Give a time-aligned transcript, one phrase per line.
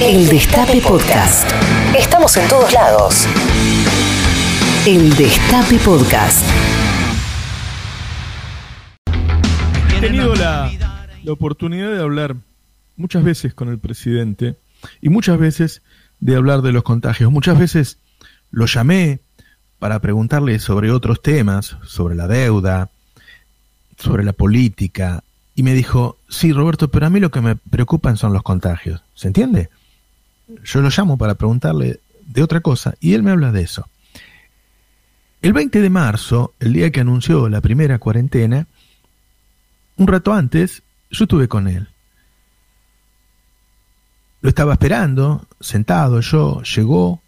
[0.00, 1.50] El Destape Podcast.
[1.98, 3.26] Estamos en todos lados.
[4.86, 6.44] El Destape Podcast.
[9.96, 10.70] He tenido la,
[11.24, 12.36] la oportunidad de hablar
[12.96, 14.54] muchas veces con el presidente
[15.02, 15.82] y muchas veces
[16.20, 17.32] de hablar de los contagios.
[17.32, 17.98] Muchas veces
[18.52, 19.18] lo llamé
[19.80, 22.90] para preguntarle sobre otros temas, sobre la deuda,
[23.98, 25.24] sobre la política,
[25.56, 29.02] y me dijo, sí, Roberto, pero a mí lo que me preocupan son los contagios.
[29.16, 29.70] ¿Se entiende?
[30.64, 33.88] Yo lo llamo para preguntarle de otra cosa y él me habla de eso.
[35.40, 38.66] El 20 de marzo, el día que anunció la primera cuarentena,
[39.96, 41.88] un rato antes, yo estuve con él.
[44.40, 47.20] Lo estaba esperando, sentado yo, llegó,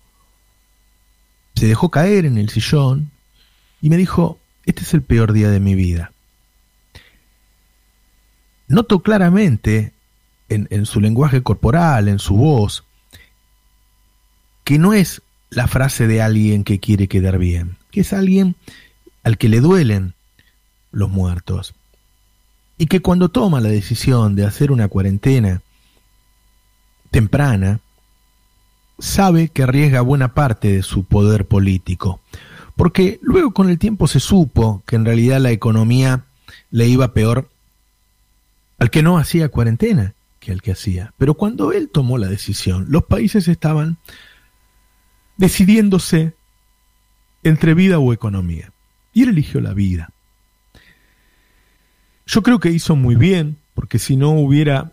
[1.54, 3.10] se dejó caer en el sillón
[3.80, 6.12] y me dijo, este es el peor día de mi vida.
[8.68, 9.92] Noto claramente
[10.48, 12.84] en, en su lenguaje corporal, en su voz,
[14.70, 15.20] que no es
[15.50, 18.54] la frase de alguien que quiere quedar bien, que es alguien
[19.24, 20.14] al que le duelen
[20.92, 21.74] los muertos.
[22.78, 25.60] Y que cuando toma la decisión de hacer una cuarentena
[27.10, 27.80] temprana,
[29.00, 32.20] sabe que arriesga buena parte de su poder político.
[32.76, 36.26] Porque luego con el tiempo se supo que en realidad la economía
[36.70, 37.50] le iba peor
[38.78, 41.12] al que no hacía cuarentena que al que hacía.
[41.18, 43.98] Pero cuando él tomó la decisión, los países estaban
[45.40, 46.34] decidiéndose
[47.42, 48.72] entre vida o economía.
[49.14, 50.10] Y él eligió la vida.
[52.26, 54.92] Yo creo que hizo muy bien, porque si no hubiera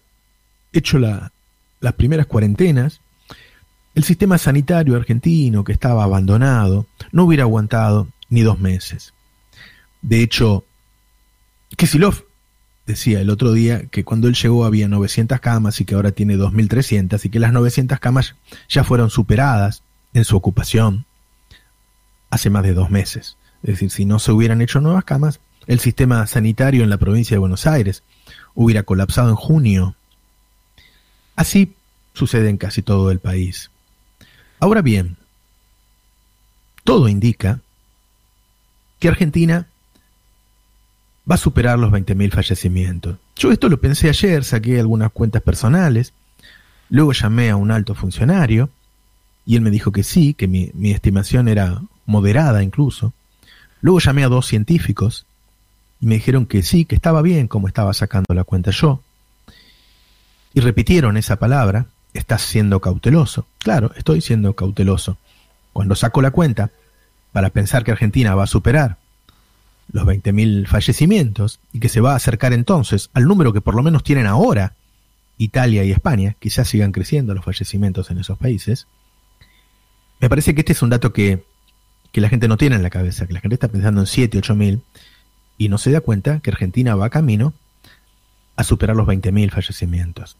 [0.71, 1.33] hecho la,
[1.81, 3.01] las primeras cuarentenas,
[3.93, 9.13] el sistema sanitario argentino, que estaba abandonado, no hubiera aguantado ni dos meses.
[10.01, 10.63] De hecho,
[11.75, 12.23] Kisilov
[12.85, 16.37] decía el otro día que cuando él llegó había 900 camas y que ahora tiene
[16.37, 18.35] 2.300 y que las 900 camas
[18.69, 19.83] ya fueron superadas
[20.17, 21.05] en su ocupación
[22.31, 23.37] hace más de dos meses.
[23.61, 27.35] Es decir, si no se hubieran hecho nuevas camas, el sistema sanitario en la provincia
[27.35, 28.01] de Buenos Aires
[28.55, 29.95] hubiera colapsado en junio.
[31.35, 31.75] Así
[32.13, 33.69] sucede en casi todo el país.
[34.59, 35.17] Ahora bien,
[36.83, 37.59] todo indica
[38.99, 39.67] que Argentina
[41.29, 43.17] va a superar los 20.000 fallecimientos.
[43.35, 46.13] Yo esto lo pensé ayer, saqué algunas cuentas personales,
[46.89, 48.71] luego llamé a un alto funcionario
[49.47, 53.13] y él me dijo que sí, que mi, estimación era moderada incluso.
[53.79, 55.25] Luego llamé a dos científicos
[56.01, 59.01] y me dijeron que sí, que estaba bien como estaba sacando la cuenta yo.
[60.53, 63.47] Y repitieron esa palabra, estás siendo cauteloso.
[63.59, 65.17] Claro, estoy siendo cauteloso.
[65.71, 66.71] Cuando saco la cuenta,
[67.31, 68.97] para pensar que Argentina va a superar
[69.93, 73.83] los 20.000 fallecimientos y que se va a acercar entonces al número que por lo
[73.83, 74.73] menos tienen ahora
[75.37, 78.87] Italia y España, quizás sigan creciendo los fallecimientos en esos países,
[80.19, 81.43] me parece que este es un dato que,
[82.11, 84.37] que la gente no tiene en la cabeza, que la gente está pensando en 7,
[84.37, 84.81] 8 mil
[85.57, 87.53] y no se da cuenta que Argentina va camino
[88.55, 90.37] a superar los 20.000 fallecimientos.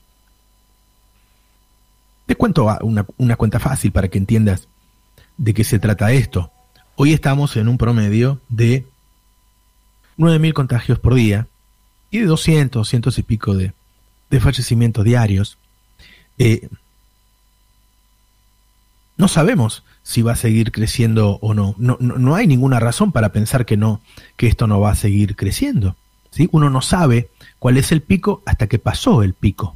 [2.26, 4.68] Te cuento una, una cuenta fácil para que entiendas
[5.38, 6.52] de qué se trata esto.
[6.96, 8.86] Hoy estamos en un promedio de
[10.18, 11.48] 9.000 contagios por día
[12.09, 13.74] y de 200, 200 y pico de,
[14.30, 15.58] de fallecimientos diarios.
[16.38, 16.70] Eh,
[19.17, 21.75] no sabemos si va a seguir creciendo o no.
[21.78, 22.17] No, no.
[22.17, 24.00] no, hay ninguna razón para pensar que no,
[24.35, 25.95] que esto no va a seguir creciendo.
[26.31, 26.47] ¿sí?
[26.51, 27.29] Uno no sabe
[27.59, 29.75] cuál es el pico hasta que pasó el pico.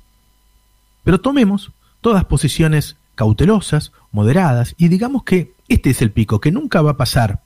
[1.04, 1.72] Pero tomemos
[2.02, 6.98] todas posiciones cautelosas, moderadas, y digamos que este es el pico, que nunca va a
[6.98, 7.42] pasar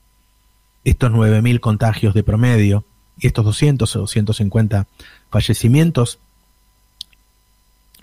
[0.84, 2.86] estos 9.000 contagios de promedio
[3.18, 4.88] y estos 200 o 250
[5.30, 6.20] fallecimientos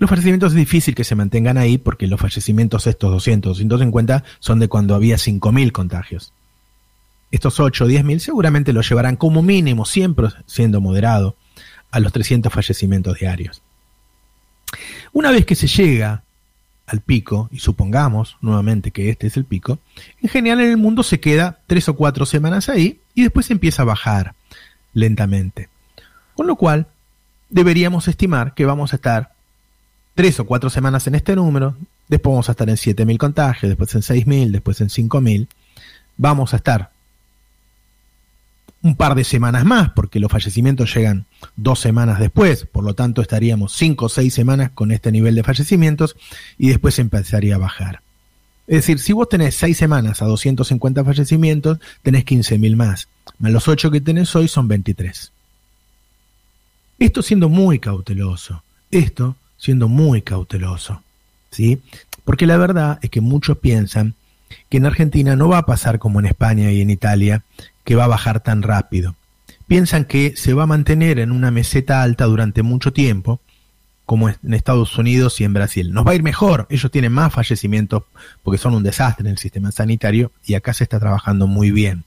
[0.02, 4.58] los fallecimientos es difícil que se mantengan ahí porque los fallecimientos estos 200, 250 son
[4.58, 6.32] de cuando había 5.000 contagios.
[7.30, 11.36] Estos 8 o 10.000 seguramente los llevarán como mínimo, siempre siendo moderado,
[11.92, 13.62] a los 300 fallecimientos diarios.
[15.12, 16.24] Una vez que se llega
[16.88, 19.78] al pico, y supongamos nuevamente que este es el pico,
[20.20, 23.82] en general en el mundo se queda 3 o 4 semanas ahí y después empieza
[23.82, 24.34] a bajar
[24.94, 25.68] lentamente.
[26.34, 26.88] Con lo cual,
[27.50, 29.31] deberíamos estimar que vamos a estar
[30.14, 31.76] tres o cuatro semanas en este número,
[32.08, 35.48] después vamos a estar en 7.000 contagios, después en 6.000, después en 5.000.
[36.16, 36.90] Vamos a estar
[38.82, 41.26] un par de semanas más, porque los fallecimientos llegan
[41.56, 45.44] dos semanas después, por lo tanto estaríamos cinco o seis semanas con este nivel de
[45.44, 46.16] fallecimientos
[46.58, 48.02] y después empezaría a bajar.
[48.66, 53.68] Es decir, si vos tenés seis semanas a 250 fallecimientos, tenés 15.000 más, más los
[53.68, 55.32] ocho que tenés hoy son 23.
[56.98, 61.02] Esto siendo muy cauteloso, esto siendo muy cauteloso.
[61.52, 61.80] ¿sí?
[62.24, 64.14] Porque la verdad es que muchos piensan
[64.68, 67.44] que en Argentina no va a pasar como en España y en Italia,
[67.84, 69.14] que va a bajar tan rápido.
[69.68, 73.40] Piensan que se va a mantener en una meseta alta durante mucho tiempo,
[74.04, 75.92] como en Estados Unidos y en Brasil.
[75.92, 78.02] Nos va a ir mejor, ellos tienen más fallecimientos
[78.42, 82.02] porque son un desastre en el sistema sanitario y acá se está trabajando muy bien.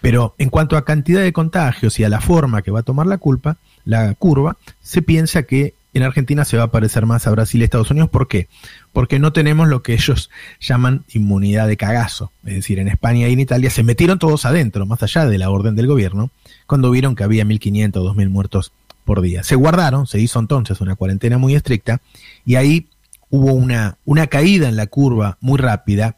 [0.00, 3.06] Pero en cuanto a cantidad de contagios y a la forma que va a tomar
[3.06, 7.30] la culpa, la curva, se piensa que en Argentina se va a parecer más a
[7.30, 8.10] Brasil y Estados Unidos.
[8.10, 8.48] ¿Por qué?
[8.92, 10.30] Porque no tenemos lo que ellos
[10.60, 12.32] llaman inmunidad de cagazo.
[12.44, 15.50] Es decir, en España y en Italia se metieron todos adentro, más allá de la
[15.50, 16.30] orden del gobierno,
[16.66, 18.72] cuando vieron que había 1.500 o 2.000 muertos
[19.04, 19.42] por día.
[19.42, 22.00] Se guardaron, se hizo entonces una cuarentena muy estricta
[22.44, 22.88] y ahí
[23.30, 26.16] hubo una, una caída en la curva muy rápida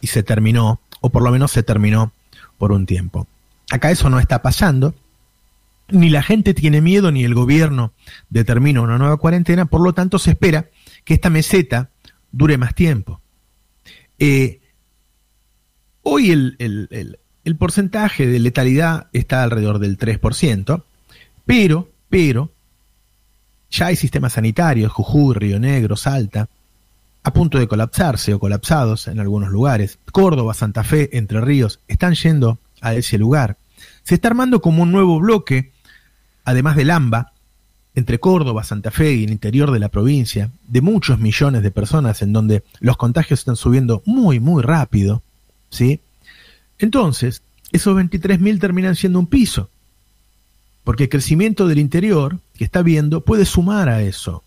[0.00, 2.12] y se terminó, o por lo menos se terminó
[2.56, 3.26] por un tiempo.
[3.70, 4.94] Acá eso no está pasando
[5.90, 7.92] ni la gente tiene miedo ni el gobierno
[8.28, 10.68] determina una nueva cuarentena, por lo tanto se espera
[11.04, 11.90] que esta meseta
[12.30, 13.20] dure más tiempo.
[14.18, 14.60] Eh,
[16.02, 17.18] hoy el,
[17.58, 20.84] porcentaje de letalidad está alrededor del 3%,
[21.46, 22.52] pero, pero,
[23.70, 26.48] ya hay sistemas sanitarios, Jujuy, Río Negro, Salta,
[27.22, 29.98] a punto de colapsarse o colapsados en algunos lugares.
[30.12, 33.56] Córdoba, Santa Fe, Entre Ríos están yendo a ese lugar.
[34.02, 35.72] Se está armando como un nuevo bloque
[36.48, 37.32] además del AMBA,
[37.94, 42.22] entre Córdoba, Santa Fe y el interior de la provincia, de muchos millones de personas
[42.22, 45.22] en donde los contagios están subiendo muy, muy rápido,
[45.68, 46.00] ¿sí?
[46.78, 49.68] Entonces, esos 23.000 terminan siendo un piso,
[50.84, 54.42] porque el crecimiento del interior que está viendo puede sumar a eso.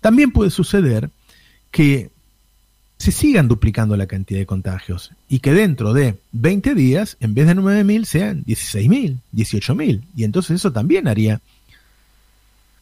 [0.00, 1.10] También puede suceder
[1.70, 2.10] que
[2.98, 7.46] se sigan duplicando la cantidad de contagios y que dentro de 20 días, en vez
[7.46, 10.02] de 9.000, sean 16.000, 18.000.
[10.16, 11.40] Y entonces eso también haría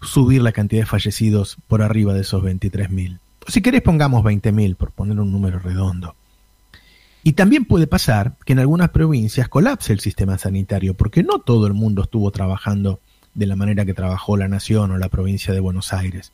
[0.01, 3.19] subir la cantidad de fallecidos por arriba de esos 23.000.
[3.49, 6.15] Si querés pongamos 20.000 por poner un número redondo.
[7.23, 11.67] Y también puede pasar que en algunas provincias colapse el sistema sanitario, porque no todo
[11.67, 13.01] el mundo estuvo trabajando
[13.35, 16.33] de la manera que trabajó la nación o la provincia de Buenos Aires.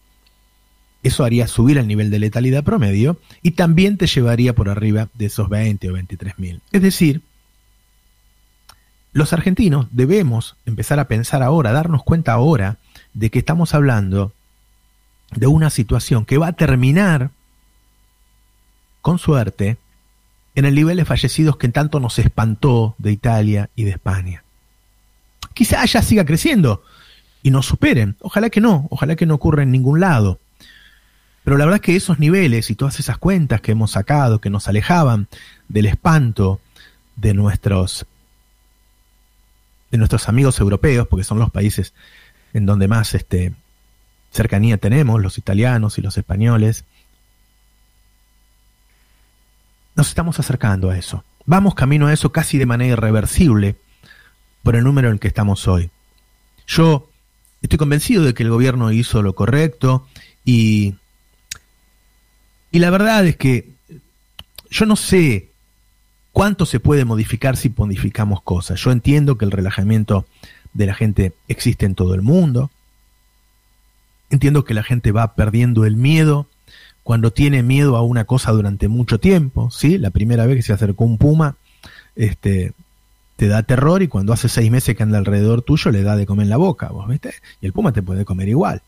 [1.03, 5.27] Eso haría subir el nivel de letalidad promedio y también te llevaría por arriba de
[5.27, 6.61] esos 20 o 23 mil.
[6.73, 7.23] Es decir,
[9.13, 12.77] los argentinos debemos empezar a pensar ahora, darnos cuenta ahora
[13.15, 14.33] de que estamos hablando
[15.33, 17.31] de una situación que va a terminar,
[19.01, 19.79] con suerte,
[20.55, 24.45] en el nivel de fallecidos que tanto nos espantó de Italia y de España.
[25.55, 26.83] Quizá ya siga creciendo
[27.43, 28.17] y nos superen.
[28.21, 30.39] Ojalá que no, ojalá que no ocurra en ningún lado.
[31.45, 34.51] Pero la verdad es que esos niveles y todas esas cuentas que hemos sacado, que
[34.51, 35.29] nos alejaban
[35.69, 36.61] del espanto
[37.17, 38.07] de nuestros,
[39.91, 41.95] de nuestros amigos europeos, porque son los países
[42.53, 43.55] en donde más este,
[44.31, 46.85] cercanía tenemos, los italianos y los españoles,
[49.97, 51.25] nos estamos acercando a eso.
[51.47, 53.77] Vamos camino a eso casi de manera irreversible
[54.63, 55.91] por el número en que estamos hoy.
[56.67, 57.11] Yo
[57.63, 60.07] estoy convencido de que el gobierno hizo lo correcto
[60.45, 60.95] y
[62.71, 63.71] y la verdad es que
[64.71, 65.49] yo no sé
[66.33, 68.81] cuánto se puede modificar si modificamos cosas.
[68.81, 70.27] Yo entiendo que el relajamiento
[70.73, 72.71] de la gente existe en todo el mundo.
[74.31, 76.47] Entiendo que la gente va perdiendo el miedo
[77.03, 79.99] cuando tiene miedo a una cosa durante mucho tiempo, ¿sí?
[79.99, 81.57] La primera vez que se acercó un puma,
[82.15, 82.73] este,
[83.35, 86.27] te da terror y cuando hace seis meses que anda alrededor tuyo le da de
[86.27, 87.35] comer la boca, ¿vos viste?
[87.61, 88.83] Y el puma te puede comer igual.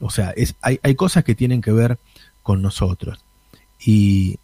[0.00, 1.98] O sea, es, hay, hay cosas que tienen que ver
[2.42, 3.20] con nosotros.
[3.80, 4.38] Y,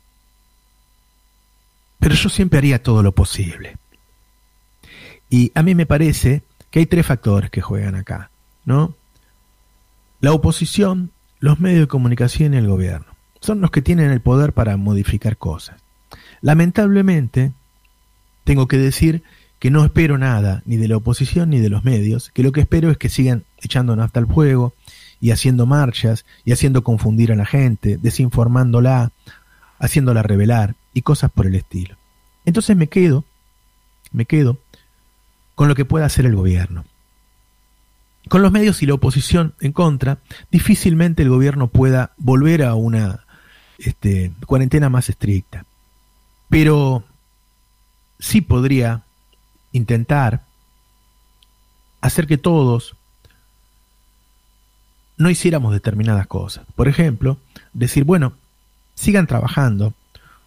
[1.98, 3.76] pero yo siempre haría todo lo posible.
[5.30, 8.30] Y a mí me parece que hay tres factores que juegan acá,
[8.64, 8.94] ¿no?
[10.20, 11.10] La oposición,
[11.40, 13.06] los medios de comunicación y el gobierno.
[13.40, 15.76] Son los que tienen el poder para modificar cosas.
[16.40, 17.52] Lamentablemente,
[18.44, 19.22] tengo que decir
[19.58, 22.60] que no espero nada ni de la oposición ni de los medios, que lo que
[22.60, 24.74] espero es que sigan echando nafta al fuego,
[25.24, 29.10] y haciendo marchas y haciendo confundir a la gente, desinformándola,
[29.78, 31.96] haciéndola revelar y cosas por el estilo.
[32.44, 33.24] Entonces me quedo,
[34.12, 34.58] me quedo
[35.54, 36.84] con lo que pueda hacer el gobierno.
[38.28, 40.18] Con los medios y la oposición en contra,
[40.50, 43.24] difícilmente el gobierno pueda volver a una
[43.78, 45.64] este, cuarentena más estricta.
[46.50, 47.02] Pero
[48.18, 49.04] sí podría
[49.72, 50.44] intentar
[52.02, 52.94] hacer que todos
[55.16, 56.64] no hiciéramos determinadas cosas.
[56.74, 57.38] Por ejemplo,
[57.72, 58.34] decir, bueno,
[58.94, 59.94] sigan trabajando,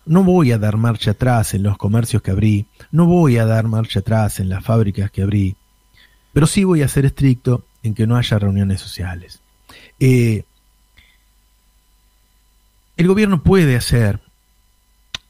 [0.06, 3.68] no voy a dar marcha atrás en los comercios que abrí, no voy a dar
[3.68, 5.56] marcha atrás en las fábricas que abrí,
[6.34, 9.42] pero sí voy a ser estricto en que no haya reuniones sociales.
[10.00, 10.44] Eh,
[12.96, 14.20] el gobierno puede hacer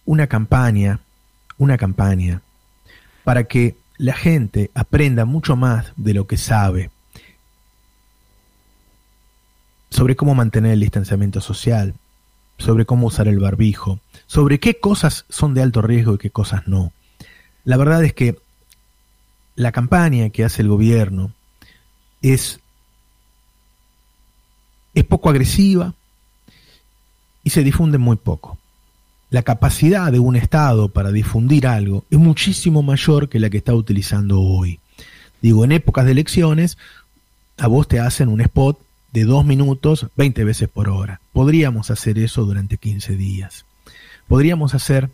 [0.05, 0.99] una campaña,
[1.57, 2.41] una campaña
[3.23, 6.91] para que la gente aprenda mucho más de lo que sabe
[9.97, 11.95] sobre cómo mantener el distanciamiento social,
[12.59, 16.67] sobre cómo usar el barbijo, sobre qué cosas son de alto riesgo y qué cosas
[16.67, 16.93] no.
[17.63, 18.37] La verdad es que
[19.55, 21.31] la campaña que hace el gobierno
[22.21, 22.59] es,
[24.93, 25.95] es poco agresiva
[27.43, 28.59] y se difunde muy poco.
[29.31, 33.73] La capacidad de un Estado para difundir algo es muchísimo mayor que la que está
[33.73, 34.79] utilizando hoy.
[35.41, 36.77] Digo, en épocas de elecciones,
[37.57, 38.79] a vos te hacen un spot
[39.17, 41.21] de dos minutos 20 veces por hora.
[41.33, 43.65] Podríamos hacer eso durante 15 días.
[44.27, 45.09] Podríamos hacer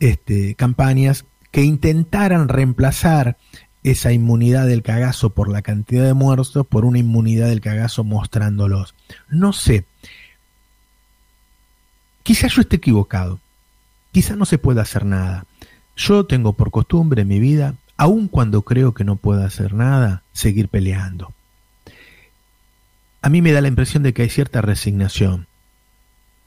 [0.00, 3.36] este, campañas que intentaran reemplazar
[3.84, 8.96] esa inmunidad del cagazo por la cantidad de muertos por una inmunidad del cagazo mostrándolos.
[9.28, 9.84] No sé.
[12.24, 13.38] Quizás yo esté equivocado.
[14.10, 15.46] Quizás no se pueda hacer nada.
[15.94, 20.24] Yo tengo por costumbre en mi vida, aun cuando creo que no pueda hacer nada,
[20.32, 21.32] seguir peleando
[23.26, 25.48] a mí me da la impresión de que hay cierta resignación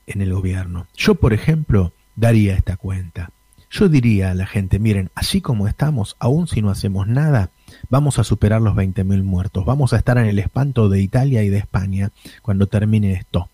[0.08, 0.88] en el gobierno.
[0.96, 3.32] Yo, por ejemplo, daría esta cuenta.
[3.70, 7.50] Yo diría a la gente, miren, así como estamos, aún si no hacemos nada,
[7.90, 11.50] vamos a superar los 20.000 muertos, vamos a estar en el espanto de Italia y
[11.50, 13.50] de España cuando termine esto.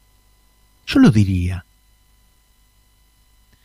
[0.86, 1.65] Yo lo diría.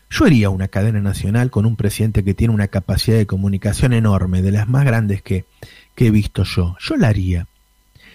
[0.09, 4.41] Yo haría una cadena nacional con un presidente que tiene una capacidad de comunicación enorme,
[4.41, 5.45] de las más grandes que,
[5.95, 6.79] que he visto yo.
[6.81, 7.47] Yo la haría.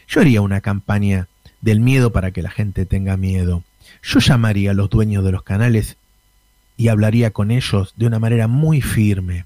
[0.08, 1.28] Yo haría una campaña
[1.66, 3.64] del miedo para que la gente tenga miedo.
[4.04, 5.98] Yo llamaría a los dueños de los canales
[6.78, 9.46] y hablaría con ellos de una manera muy firme,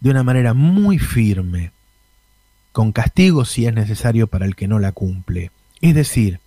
[0.00, 1.70] de una manera muy firme,
[2.72, 5.52] con castigo si es necesario para el que no la cumple.
[5.80, 6.40] Es decir,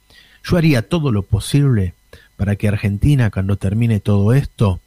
[0.44, 1.94] yo haría todo lo posible
[2.36, 4.82] para que Argentina, cuando termine todo esto,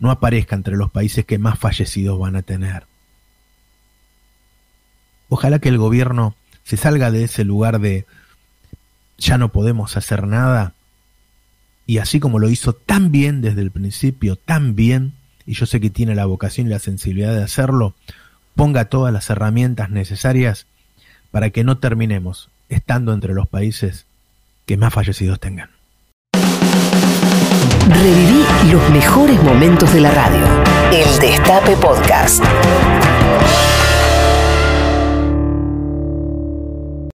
[0.00, 2.82] no aparezca entre los países que más fallecidos van a tener.
[5.28, 6.34] Ojalá que el gobierno
[6.64, 8.06] se salga de ese lugar de
[9.20, 10.74] ya no podemos hacer nada.
[11.86, 15.14] Y así como lo hizo tan bien desde el principio, tan bien,
[15.46, 17.94] y yo sé que tiene la vocación y la sensibilidad de hacerlo,
[18.54, 20.66] ponga todas las herramientas necesarias
[21.30, 24.06] para que no terminemos estando entre los países
[24.66, 25.70] que más fallecidos tengan.
[27.88, 30.46] Reviví los mejores momentos de la radio.
[30.92, 32.42] El Destape Podcast.